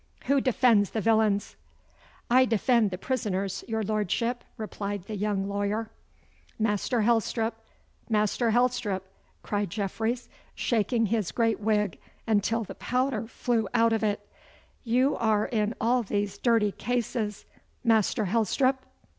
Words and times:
Who 0.25 0.41
defends 0.41 0.89
the 0.89 0.99
villains?' 0.99 1.55
'I 2.31 2.45
defend 2.45 2.89
the 2.89 2.97
prisoners, 2.97 3.63
your 3.67 3.83
Lordship,' 3.83 4.43
replied 4.57 5.03
the 5.03 5.15
young 5.15 5.47
lawyer. 5.47 5.91
'Master 6.57 7.01
Helstrop, 7.01 7.53
Master 8.09 8.49
Helstrop!' 8.49 9.03
cried 9.43 9.69
Jeffreys, 9.69 10.27
shaking 10.55 11.05
his 11.05 11.31
great 11.31 11.59
wig 11.59 11.99
until 12.25 12.63
the 12.63 12.73
powder 12.73 13.27
flew 13.27 13.67
out 13.75 13.93
of 13.93 14.03
it; 14.03 14.27
'you 14.83 15.15
are 15.17 15.45
in 15.45 15.75
all 15.79 16.01
these 16.01 16.39
dirty 16.39 16.71
cases, 16.71 17.45
Master 17.83 18.25
Helstrop. 18.25 18.83